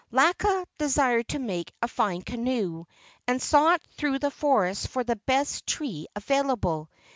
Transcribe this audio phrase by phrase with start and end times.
[0.11, 2.85] Laka desired to make a fine canoe,
[3.27, 6.89] and sought through the forests for the best tree available.